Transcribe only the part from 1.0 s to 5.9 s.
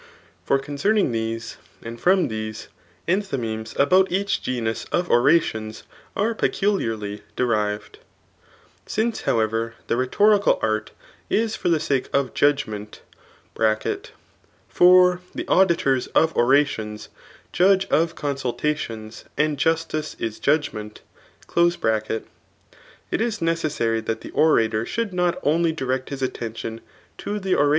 these^duid from thes^ enthy memea about each genus of orations